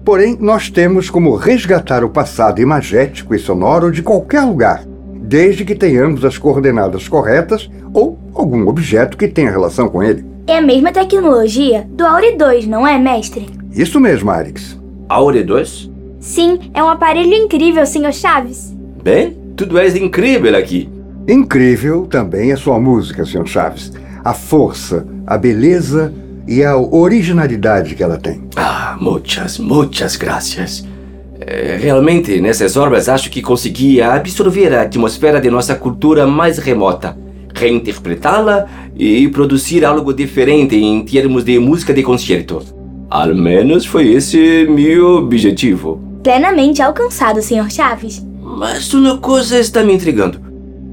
Porém, 0.05 0.37
nós 0.41 0.69
temos 0.69 1.09
como 1.09 1.37
resgatar 1.37 2.03
o 2.03 2.11
passado 2.11 2.61
imagético 2.61 3.35
e 3.35 3.39
sonoro 3.39 3.93
de 3.93 4.03
qualquer 4.03 4.43
lugar, 4.43 4.85
desde 5.33 5.65
que 5.65 5.75
tenhamos 5.75 6.27
as 6.27 6.37
coordenadas 6.37 7.09
corretas 7.09 7.71
ou 7.95 8.19
algum 8.35 8.69
objeto 8.69 9.17
que 9.17 9.27
tenha 9.27 9.51
relação 9.51 9.89
com 9.89 10.03
ele. 10.03 10.27
É 10.47 10.59
a 10.59 10.61
mesma 10.61 10.93
tecnologia 10.93 11.89
do 11.89 12.05
Aure 12.05 12.37
2, 12.37 12.67
não 12.67 12.87
é, 12.87 12.99
mestre? 12.99 13.49
Isso 13.73 13.99
mesmo, 13.99 14.31
Arix. 14.31 14.79
Aure 15.09 15.43
2? 15.43 15.91
Sim, 16.21 16.59
é 16.75 16.85
um 16.85 16.89
aparelho 16.89 17.33
incrível, 17.33 17.87
Sr. 17.87 18.13
Chaves. 18.13 18.77
Bem, 19.03 19.35
tudo 19.57 19.79
é 19.79 19.89
incrível 19.97 20.55
aqui. 20.55 20.91
Incrível 21.27 22.05
também 22.05 22.53
é 22.53 22.57
sua 22.57 22.79
música, 22.79 23.25
Sr. 23.25 23.47
Chaves. 23.47 23.91
A 24.23 24.35
força, 24.35 25.07
a 25.27 25.39
beleza 25.39 26.13
e 26.47 26.63
a 26.63 26.77
originalidade 26.77 27.95
que 27.95 28.03
ela 28.03 28.19
tem. 28.19 28.43
Ah, 28.55 28.99
muitas, 29.01 29.59
muitas 29.59 30.15
graças. 30.15 30.85
É, 31.47 31.77
realmente, 31.81 32.41
nessas 32.41 32.77
obras, 32.77 33.09
acho 33.09 33.31
que 33.31 33.43
consegui 33.43 34.01
absorver 34.01 34.73
a 34.75 34.83
atmosfera 34.83 35.41
de 35.41 35.51
nossa 35.51 35.75
cultura 35.75 36.27
mais 36.27 36.59
remota, 36.59 37.17
reinterpretá-la 37.55 38.67
e 38.97 39.29
produzir 39.29 39.85
algo 39.85 40.13
diferente 40.13 40.77
em 40.77 41.05
termos 41.05 41.45
de 41.45 41.59
música 41.59 41.93
de 41.93 42.03
concerto. 42.03 42.63
Ao 43.11 43.35
menos 43.35 43.85
foi 43.85 44.09
esse 44.09 44.67
meu 44.71 45.17
objetivo. 45.17 46.01
Plenamente 46.23 46.81
alcançado, 46.81 47.43
Sr. 47.43 47.71
Chaves. 47.71 48.25
Mas 48.41 48.93
uma 48.95 49.19
coisa 49.19 49.59
está 49.59 49.83
me 49.83 49.93
intrigando. 49.93 50.41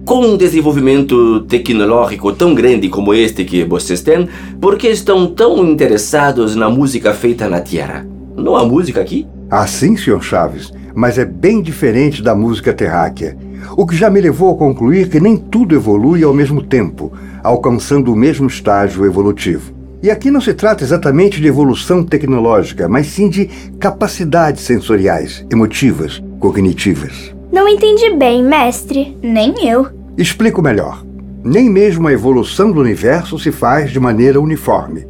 Com 0.05 0.25
um 0.25 0.37
desenvolvimento 0.37 1.41
tecnológico 1.41 2.33
tão 2.33 2.55
grande 2.55 2.89
como 2.89 3.13
este 3.13 3.45
que 3.45 3.63
vocês 3.63 4.01
têm, 4.01 4.27
por 4.59 4.77
que 4.77 4.87
estão 4.87 5.27
tão 5.27 5.63
interessados 5.63 6.55
na 6.55 6.69
música 6.69 7.13
feita 7.13 7.47
na 7.47 7.61
Terra? 7.61 8.07
Não 8.35 8.55
há 8.55 8.65
música 8.65 9.01
aqui? 9.01 9.27
Ah, 9.51 9.65
sim, 9.65 9.97
Sr. 9.97 10.21
Chaves, 10.21 10.71
mas 10.93 11.17
é 11.17 11.25
bem 11.25 11.61
diferente 11.61 12.21
da 12.21 12.35
música 12.35 12.71
terráquea. 12.71 13.35
O 13.75 13.85
que 13.87 13.95
já 13.95 14.07
me 14.07 14.21
levou 14.21 14.53
a 14.53 14.57
concluir 14.57 15.09
que 15.09 15.19
nem 15.19 15.35
tudo 15.35 15.73
evolui 15.73 16.23
ao 16.23 16.33
mesmo 16.33 16.61
tempo, 16.61 17.11
alcançando 17.43 18.13
o 18.13 18.15
mesmo 18.15 18.47
estágio 18.47 19.05
evolutivo. 19.05 19.73
E 20.03 20.11
aqui 20.11 20.29
não 20.29 20.39
se 20.39 20.53
trata 20.53 20.83
exatamente 20.83 21.41
de 21.41 21.47
evolução 21.47 22.03
tecnológica, 22.03 22.87
mas 22.87 23.07
sim 23.07 23.27
de 23.27 23.47
capacidades 23.79 24.63
sensoriais, 24.63 25.45
emotivas, 25.51 26.23
cognitivas. 26.39 27.33
Não 27.51 27.67
entendi 27.67 28.13
bem, 28.15 28.43
mestre. 28.43 29.17
Nem 29.21 29.67
eu. 29.67 29.87
Explico 30.15 30.61
melhor. 30.61 31.03
Nem 31.43 31.69
mesmo 31.69 32.07
a 32.07 32.13
evolução 32.13 32.71
do 32.71 32.79
universo 32.79 33.39
se 33.39 33.51
faz 33.51 33.91
de 33.91 33.99
maneira 33.99 34.39
uniforme. 34.39 35.07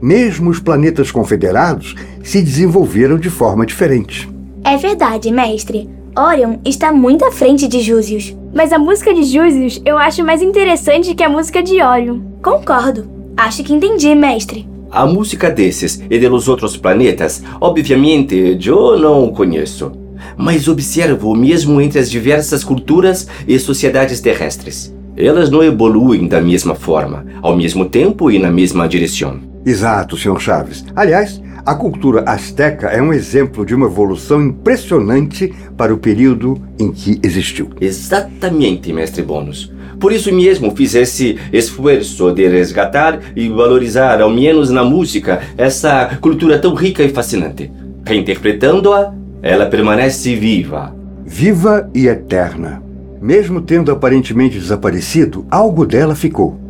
Mesmo 0.00 0.50
os 0.50 0.60
planetas 0.60 1.10
confederados 1.10 1.94
se 2.22 2.42
desenvolveram 2.42 3.18
de 3.18 3.30
forma 3.30 3.64
diferente. 3.64 4.28
É 4.64 4.76
verdade, 4.76 5.30
mestre. 5.30 5.88
Orion 6.16 6.56
está 6.64 6.92
muito 6.92 7.24
à 7.24 7.30
frente 7.30 7.68
de 7.68 7.80
Júzius. 7.80 8.36
Mas 8.54 8.72
a 8.72 8.78
música 8.78 9.12
de 9.12 9.22
Júzius 9.22 9.80
eu 9.84 9.98
acho 9.98 10.24
mais 10.24 10.42
interessante 10.42 11.14
que 11.14 11.22
a 11.22 11.28
música 11.28 11.62
de 11.62 11.82
Orion. 11.82 12.20
Concordo. 12.42 13.06
Acho 13.36 13.62
que 13.62 13.72
entendi, 13.72 14.14
mestre. 14.14 14.66
A 14.90 15.04
música 15.04 15.50
desses 15.50 16.02
e 16.08 16.18
dos 16.18 16.48
outros 16.48 16.76
planetas, 16.76 17.42
obviamente, 17.60 18.58
eu 18.64 18.98
não 18.98 19.30
conheço. 19.30 19.92
Mas 20.36 20.68
observo 20.68 21.34
mesmo 21.34 21.80
entre 21.80 21.98
as 21.98 22.10
diversas 22.10 22.64
culturas 22.64 23.28
e 23.46 23.58
sociedades 23.58 24.20
terrestres. 24.20 24.95
Elas 25.16 25.50
não 25.50 25.62
evoluem 25.62 26.28
da 26.28 26.40
mesma 26.40 26.74
forma, 26.74 27.24
ao 27.40 27.56
mesmo 27.56 27.86
tempo 27.86 28.30
e 28.30 28.38
na 28.38 28.50
mesma 28.50 28.86
direção. 28.86 29.38
Exato, 29.64 30.16
Sr. 30.16 30.38
Chaves. 30.38 30.84
Aliás, 30.94 31.42
a 31.64 31.74
cultura 31.74 32.22
asteca 32.26 32.86
é 32.88 33.02
um 33.02 33.12
exemplo 33.12 33.66
de 33.66 33.74
uma 33.74 33.86
evolução 33.86 34.40
impressionante 34.40 35.52
para 35.76 35.92
o 35.92 35.98
período 35.98 36.62
em 36.78 36.92
que 36.92 37.18
existiu. 37.24 37.70
Exatamente, 37.80 38.92
mestre 38.92 39.22
Bônus. 39.22 39.72
Por 39.98 40.12
isso 40.12 40.32
mesmo 40.32 40.76
fiz 40.76 40.94
esse 40.94 41.38
esforço 41.52 42.30
de 42.30 42.46
resgatar 42.46 43.18
e 43.34 43.48
valorizar, 43.48 44.20
ao 44.20 44.30
menos 44.30 44.70
na 44.70 44.84
música, 44.84 45.40
essa 45.56 46.16
cultura 46.20 46.58
tão 46.58 46.74
rica 46.74 47.02
e 47.02 47.08
fascinante. 47.08 47.72
Reinterpretando-a, 48.04 49.12
ela 49.42 49.66
permanece 49.66 50.36
viva. 50.36 50.94
Viva 51.24 51.90
e 51.92 52.06
eterna. 52.06 52.85
Mesmo 53.26 53.60
tendo 53.60 53.90
aparentemente 53.90 54.56
desaparecido, 54.56 55.44
algo 55.50 55.84
dela 55.84 56.14
ficou 56.14 56.60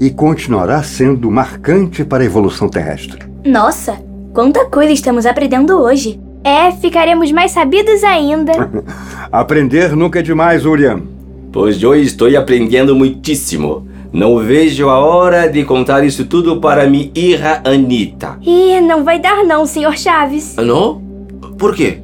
e 0.00 0.10
continuará 0.10 0.80
sendo 0.80 1.28
marcante 1.28 2.04
para 2.04 2.22
a 2.22 2.24
evolução 2.24 2.68
terrestre. 2.68 3.18
Nossa, 3.44 3.98
quanta 4.32 4.64
coisa 4.66 4.92
estamos 4.92 5.26
aprendendo 5.26 5.76
hoje. 5.76 6.20
É, 6.44 6.70
ficaremos 6.70 7.32
mais 7.32 7.50
sabidos 7.50 8.04
ainda. 8.04 8.52
Aprender 9.32 9.96
nunca 9.96 10.20
é 10.20 10.22
demais, 10.22 10.64
Urian. 10.64 11.00
Pois 11.50 11.82
eu 11.82 11.96
estou 11.96 12.28
aprendendo 12.38 12.94
muitíssimo. 12.94 13.88
Não 14.12 14.38
vejo 14.38 14.88
a 14.88 15.00
hora 15.00 15.48
de 15.48 15.64
contar 15.64 16.04
isso 16.04 16.26
tudo 16.26 16.60
para 16.60 16.88
minha 16.88 17.10
irra 17.12 17.60
Anita. 17.64 18.38
Ih, 18.40 18.80
não 18.82 19.02
vai 19.02 19.18
dar 19.18 19.42
não, 19.42 19.66
Sr. 19.66 19.98
Chaves. 19.98 20.54
Não? 20.58 21.02
Por 21.58 21.74
quê? 21.74 21.98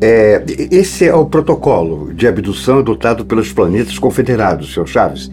É, 0.00 0.42
esse 0.70 1.06
é 1.06 1.14
o 1.14 1.26
protocolo 1.26 2.12
de 2.14 2.26
abdução 2.26 2.78
adotado 2.78 3.24
pelos 3.24 3.52
planetas 3.52 3.98
confederados, 3.98 4.72
Sr. 4.72 4.86
Chaves. 4.86 5.30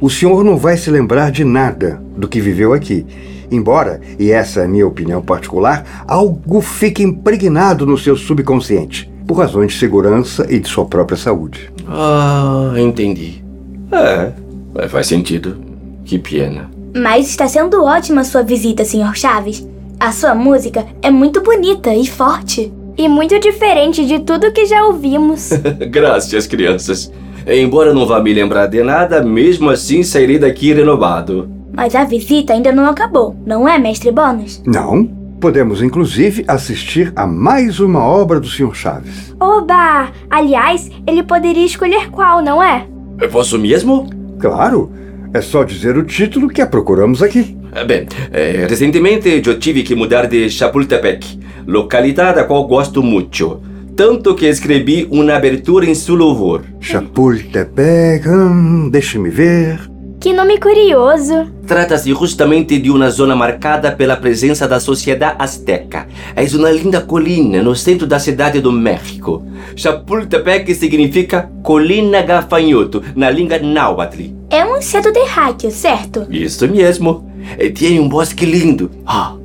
O 0.00 0.10
senhor 0.10 0.42
não 0.44 0.56
vai 0.56 0.76
se 0.76 0.90
lembrar 0.90 1.30
de 1.30 1.44
nada 1.44 2.02
do 2.16 2.28
que 2.28 2.40
viveu 2.40 2.72
aqui. 2.72 3.06
Embora, 3.50 4.00
e 4.18 4.30
essa 4.30 4.60
é 4.60 4.64
a 4.64 4.68
minha 4.68 4.86
opinião 4.86 5.22
particular, 5.22 6.04
algo 6.06 6.60
fique 6.60 7.02
impregnado 7.02 7.86
no 7.86 7.96
seu 7.96 8.16
subconsciente, 8.16 9.10
por 9.26 9.38
razões 9.38 9.72
de 9.72 9.78
segurança 9.78 10.46
e 10.50 10.58
de 10.58 10.68
sua 10.68 10.84
própria 10.84 11.16
saúde. 11.16 11.72
Ah, 11.86 12.74
entendi. 12.76 13.42
É, 13.90 14.32
é, 14.74 14.88
faz 14.88 15.06
sentido. 15.06 15.56
Que 16.04 16.18
pena. 16.18 16.70
Mas 16.94 17.28
está 17.28 17.48
sendo 17.48 17.84
ótima 17.84 18.22
a 18.22 18.24
sua 18.24 18.42
visita, 18.42 18.84
Sr. 18.84 19.14
Chaves. 19.14 19.66
A 19.98 20.12
sua 20.12 20.34
música 20.34 20.86
é 21.02 21.10
muito 21.10 21.42
bonita 21.42 21.94
e 21.94 22.06
forte. 22.06 22.72
E 22.98 23.08
muito 23.08 23.38
diferente 23.38 24.04
de 24.04 24.18
tudo 24.18 24.50
que 24.52 24.66
já 24.66 24.84
ouvimos. 24.84 25.50
Graças, 25.88 26.48
crianças. 26.48 27.12
Embora 27.46 27.94
não 27.94 28.04
vá 28.04 28.20
me 28.20 28.34
lembrar 28.34 28.66
de 28.66 28.82
nada, 28.82 29.22
mesmo 29.22 29.70
assim 29.70 30.02
sairei 30.02 30.36
daqui 30.36 30.72
renovado. 30.72 31.48
Mas 31.72 31.94
a 31.94 32.02
visita 32.02 32.52
ainda 32.52 32.72
não 32.72 32.86
acabou, 32.86 33.36
não 33.46 33.68
é, 33.68 33.78
mestre 33.78 34.10
Bônus? 34.10 34.60
Não. 34.66 35.06
Podemos, 35.40 35.80
inclusive, 35.80 36.44
assistir 36.48 37.12
a 37.14 37.24
mais 37.24 37.78
uma 37.78 38.02
obra 38.02 38.40
do 38.40 38.48
Sr. 38.48 38.74
Chaves. 38.74 39.32
Oba! 39.38 40.08
Aliás, 40.28 40.90
ele 41.06 41.22
poderia 41.22 41.64
escolher 41.64 42.10
qual, 42.10 42.42
não 42.42 42.60
é? 42.60 42.84
Eu 43.20 43.28
posso 43.28 43.56
mesmo? 43.56 44.10
Claro. 44.40 44.90
É 45.32 45.40
só 45.40 45.62
dizer 45.62 45.96
o 45.96 46.04
título 46.04 46.48
que 46.48 46.62
a 46.62 46.66
procuramos 46.66 47.22
aqui. 47.22 47.56
É, 47.72 47.84
Bem, 47.84 48.06
é, 48.32 48.66
recentemente 48.68 49.42
eu 49.44 49.58
tive 49.58 49.82
que 49.82 49.94
mudar 49.94 50.26
de 50.26 50.48
Chapultepec, 50.48 51.38
localidade 51.66 52.40
a 52.40 52.44
qual 52.44 52.66
gosto 52.66 53.02
muito. 53.02 53.60
Tanto 53.94 54.34
que 54.34 54.46
escrevi 54.46 55.06
uma 55.10 55.34
abertura 55.34 55.84
em 55.84 55.94
seu 55.94 56.14
louvor. 56.14 56.62
Chapultepec, 56.80 58.28
hum, 58.28 58.88
deixe-me 58.90 59.28
ver. 59.28 59.97
Que 60.20 60.32
nome 60.32 60.58
curioso. 60.58 61.46
Trata-se 61.64 62.10
justamente 62.10 62.76
de 62.76 62.90
uma 62.90 63.08
zona 63.08 63.36
marcada 63.36 63.92
pela 63.92 64.16
presença 64.16 64.66
da 64.66 64.80
sociedade 64.80 65.36
azteca. 65.38 66.08
É 66.34 66.42
uma 66.56 66.72
linda 66.72 67.00
colina 67.00 67.62
no 67.62 67.76
centro 67.76 68.04
da 68.04 68.18
cidade 68.18 68.60
do 68.60 68.72
México. 68.72 69.44
Chapultepec 69.76 70.74
significa 70.74 71.48
colina 71.62 72.20
gafanhoto 72.20 73.00
na 73.14 73.30
língua 73.30 73.60
náhuatl. 73.60 74.34
É 74.50 74.64
um 74.64 74.78
inseto 74.78 75.12
terráqueo, 75.12 75.70
certo? 75.70 76.26
Isso 76.28 76.66
mesmo. 76.66 77.30
E 77.56 77.70
tem 77.70 78.00
um 78.00 78.08
bosque 78.08 78.44
lindo. 78.44 78.90
Ah, 79.06 79.36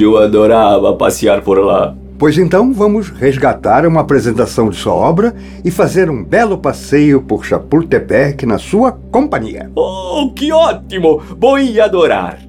eu 0.00 0.16
adorava 0.16 0.94
passear 0.94 1.42
por 1.42 1.58
lá. 1.58 1.94
Pois 2.18 2.36
então 2.36 2.72
vamos 2.72 3.10
resgatar 3.10 3.86
uma 3.86 4.00
apresentação 4.00 4.68
de 4.68 4.76
sua 4.76 4.92
obra 4.92 5.36
e 5.64 5.70
fazer 5.70 6.10
um 6.10 6.24
belo 6.24 6.58
passeio 6.58 7.22
por 7.22 7.44
Chapultepec 7.44 8.44
na 8.44 8.58
sua 8.58 8.90
companhia. 8.90 9.70
Oh, 9.76 10.32
que 10.34 10.50
ótimo! 10.50 11.22
Vou 11.38 11.54
adorar. 11.80 12.47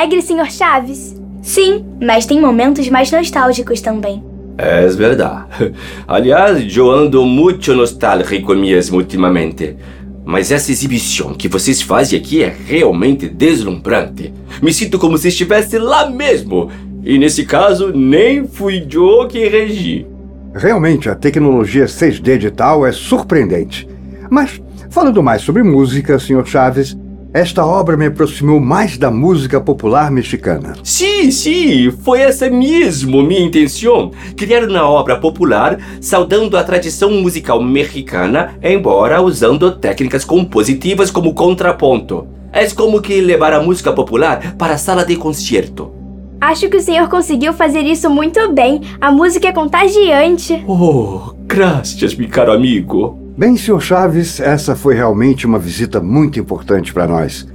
Alegre, 0.00 0.22
Sr. 0.22 0.50
Chaves. 0.50 1.20
Sim, 1.42 1.84
mas 2.00 2.24
tem 2.24 2.40
momentos 2.40 2.88
mais 2.88 3.10
nostálgicos 3.12 3.82
também. 3.82 4.24
É 4.56 4.86
verdade. 4.88 5.74
Aliás, 6.08 6.74
eu 6.74 6.90
ando 6.90 7.24
muito 7.26 7.74
nostálgico 7.74 8.54
mesmo 8.54 8.96
ultimamente. 8.96 9.76
Mas 10.24 10.50
essa 10.50 10.70
exibição 10.70 11.34
que 11.34 11.48
vocês 11.48 11.82
fazem 11.82 12.18
aqui 12.18 12.42
é 12.42 12.54
realmente 12.66 13.28
deslumbrante. 13.28 14.32
Me 14.62 14.72
sinto 14.72 14.98
como 14.98 15.18
se 15.18 15.28
estivesse 15.28 15.78
lá 15.78 16.08
mesmo. 16.08 16.70
E 17.02 17.18
nesse 17.18 17.44
caso, 17.44 17.92
nem 17.94 18.46
fui 18.46 18.86
eu 18.92 19.26
que 19.28 19.48
regi. 19.48 20.06
Realmente, 20.54 21.10
a 21.10 21.14
tecnologia 21.14 21.84
6D 21.84 22.38
digital 22.38 22.86
é 22.86 22.92
surpreendente. 22.92 23.86
Mas, 24.30 24.60
falando 24.90 25.22
mais 25.22 25.42
sobre 25.42 25.62
música, 25.62 26.18
Sr. 26.18 26.46
Chaves, 26.46 26.96
esta 27.32 27.64
obra 27.64 27.96
me 27.96 28.06
aproximou 28.06 28.58
mais 28.58 28.98
da 28.98 29.08
música 29.08 29.60
popular 29.60 30.10
mexicana. 30.10 30.74
Sim, 30.82 31.30
sim, 31.30 31.90
foi 32.02 32.20
essa 32.20 32.50
mesmo 32.50 33.22
minha 33.22 33.40
intenção. 33.40 34.10
Criar 34.36 34.64
uma 34.64 34.88
obra 34.88 35.16
popular 35.16 35.78
saudando 36.00 36.56
a 36.56 36.64
tradição 36.64 37.10
musical 37.12 37.62
mexicana, 37.62 38.58
embora 38.60 39.22
usando 39.22 39.70
técnicas 39.76 40.24
compositivas 40.24 41.08
como 41.08 41.32
contraponto. 41.32 42.26
É 42.52 42.68
como 42.70 43.00
que 43.00 43.20
levar 43.20 43.52
a 43.52 43.62
música 43.62 43.92
popular 43.92 44.56
para 44.56 44.74
a 44.74 44.78
sala 44.78 45.04
de 45.04 45.14
concerto. 45.14 45.92
Acho 46.40 46.68
que 46.68 46.78
o 46.78 46.82
senhor 46.82 47.08
conseguiu 47.08 47.52
fazer 47.52 47.82
isso 47.82 48.10
muito 48.10 48.52
bem. 48.52 48.80
A 49.00 49.12
música 49.12 49.46
é 49.46 49.52
contagiante. 49.52 50.64
Oh, 50.66 51.34
graças, 51.46 52.14
meu 52.16 52.28
caro 52.28 52.50
amigo. 52.50 53.19
Bem, 53.40 53.56
Sr. 53.56 53.80
Chaves, 53.80 54.38
essa 54.38 54.76
foi 54.76 54.94
realmente 54.94 55.46
uma 55.46 55.58
visita 55.58 55.98
muito 55.98 56.38
importante 56.38 56.92
para 56.92 57.06
nós. 57.06 57.48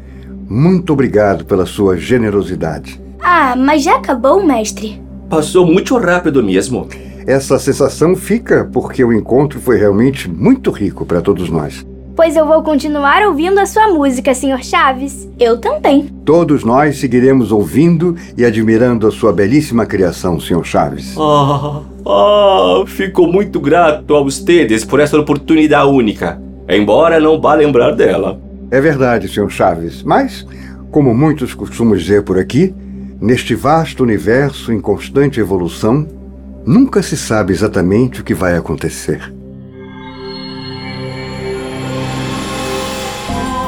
Muito 0.50 0.92
obrigado 0.92 1.46
pela 1.46 1.68
sua 1.68 1.96
generosidade. 1.96 3.00
Ah, 3.22 3.56
mas 3.56 3.84
já 3.84 3.98
acabou, 3.98 4.44
mestre? 4.44 5.00
Passou 5.30 5.64
muito 5.64 5.96
rápido 5.96 6.42
mesmo. 6.42 6.88
Essa 7.28 7.60
sensação 7.60 8.16
fica 8.16 8.68
porque 8.74 9.04
o 9.04 9.14
encontro 9.14 9.60
foi 9.60 9.78
realmente 9.78 10.28
muito 10.28 10.72
rico 10.72 11.06
para 11.06 11.22
todos 11.22 11.52
nós. 11.52 11.86
Pois 12.16 12.38
eu 12.38 12.48
vou 12.48 12.64
continuar 12.64 13.28
ouvindo 13.28 13.60
a 13.60 13.66
sua 13.66 13.90
música, 13.90 14.34
Sr. 14.34 14.64
Chaves. 14.64 15.28
Eu 15.38 15.58
também. 15.58 16.08
Todos 16.24 16.64
nós 16.64 16.98
seguiremos 16.98 17.52
ouvindo 17.52 18.16
e 18.38 18.46
admirando 18.46 19.06
a 19.06 19.12
sua 19.12 19.34
belíssima 19.34 19.86
criação, 19.86 20.40
Sr. 20.40 20.64
Chaves. 20.64 21.14
Ah, 21.20 21.82
ah, 22.08 22.84
fico 22.88 23.28
muito 23.28 23.60
grato 23.60 24.16
a 24.16 24.22
vocês 24.22 24.86
por 24.86 25.02
essa 25.02 25.20
oportunidade 25.20 25.90
única, 25.90 26.42
embora 26.70 27.20
não 27.20 27.42
vá 27.42 27.54
lembrar 27.54 27.92
dela. 27.92 28.40
É 28.72 28.80
verdade, 28.80 29.28
Sr. 29.28 29.50
Chaves, 29.50 30.02
mas, 30.02 30.48
como 30.92 31.14
muitos 31.14 31.54
costumam 31.54 31.98
dizer 31.98 32.24
por 32.24 32.40
aqui, 32.40 32.74
neste 33.20 33.56
vasto 33.56 34.04
universo 34.04 34.72
em 34.72 34.80
constante 34.80 35.42
evolução, 35.42 36.08
nunca 36.66 37.04
se 37.04 37.18
sabe 37.18 37.52
exatamente 37.52 38.22
o 38.22 38.24
que 38.24 38.34
vai 38.34 38.56
acontecer. 38.56 39.34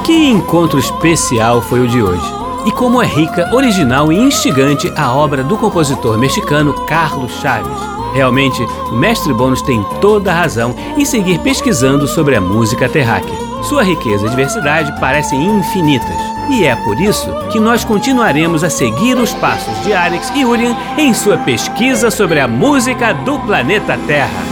Que 0.08 0.30
encontro 0.30 0.78
especial 0.78 1.60
foi 1.60 1.80
o 1.80 1.86
de 1.86 2.02
hoje! 2.02 2.24
E 2.64 2.72
como 2.72 3.02
é 3.02 3.04
rica, 3.04 3.54
original 3.54 4.10
e 4.10 4.16
instigante 4.16 4.90
a 4.96 5.12
obra 5.12 5.44
do 5.44 5.58
compositor 5.58 6.16
mexicano 6.16 6.72
Carlos 6.86 7.30
Chaves. 7.42 7.76
Realmente, 8.14 8.62
o 8.90 8.94
mestre 8.94 9.34
Bônus 9.34 9.60
tem 9.60 9.84
toda 10.00 10.32
a 10.32 10.34
razão 10.34 10.74
em 10.96 11.04
seguir 11.04 11.38
pesquisando 11.40 12.08
sobre 12.08 12.34
a 12.34 12.40
música 12.40 12.88
terráquea. 12.88 13.36
Sua 13.62 13.82
riqueza 13.82 14.24
e 14.24 14.30
diversidade 14.30 14.98
parecem 14.98 15.44
infinitas. 15.44 16.16
E 16.48 16.64
é 16.64 16.74
por 16.74 16.98
isso 16.98 17.30
que 17.52 17.60
nós 17.60 17.84
continuaremos 17.84 18.64
a 18.64 18.70
seguir 18.70 19.18
os 19.18 19.34
passos 19.34 19.78
de 19.82 19.92
Alex 19.92 20.32
e 20.34 20.42
Urian 20.42 20.74
em 20.96 21.12
sua 21.12 21.36
pesquisa 21.36 22.10
sobre 22.10 22.40
a 22.40 22.48
música 22.48 23.12
do 23.12 23.38
planeta 23.40 23.98
Terra. 24.06 24.42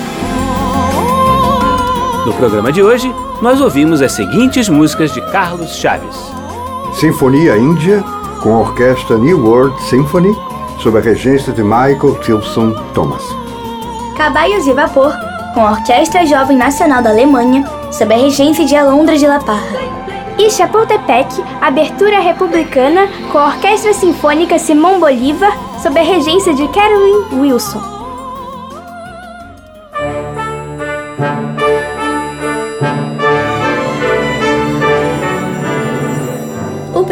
No 2.27 2.35
programa 2.35 2.71
de 2.71 2.83
hoje, 2.83 3.11
nós 3.47 3.61
ouvimos 3.61 4.03
as 4.03 4.11
seguintes 4.11 4.69
músicas 4.69 5.15
de 5.15 5.21
Carlos 5.31 5.77
Chaves: 5.77 6.17
Sinfonia 6.95 7.57
Índia, 7.57 8.03
com 8.43 8.53
a 8.53 8.59
orquestra 8.59 9.17
New 9.17 9.39
World 9.39 9.81
Symphony, 9.85 10.37
sob 10.83 10.99
a 10.99 11.01
regência 11.01 11.53
de 11.53 11.63
Michael 11.63 12.19
Tilson 12.23 12.73
Thomas. 12.93 13.23
Caballos 14.17 14.65
de 14.65 14.73
Vapor, 14.73 15.13
com 15.55 15.61
a 15.61 15.71
Orquestra 15.71 16.27
Jovem 16.27 16.57
Nacional 16.57 17.01
da 17.05 17.11
Alemanha, 17.11 17.65
sob 17.93 18.13
a 18.13 18.19
regência 18.19 18.65
de 18.65 18.75
Alondra 18.75 19.17
de 19.17 19.29
La 19.29 19.39
Parra. 19.39 19.79
E 20.37 20.51
Chapultepec, 20.51 21.29
abertura 21.61 22.19
republicana 22.19 23.07
com 23.31 23.39
a 23.39 23.47
Orquestra 23.47 23.95
Sinfônica 23.95 24.59
Simão 24.59 24.99
Bolívar, 24.99 25.57
sob 25.81 25.97
a 26.01 26.03
regência 26.03 26.53
de 26.53 26.67
Carolyn 26.67 27.41
Wilson. 27.41 27.96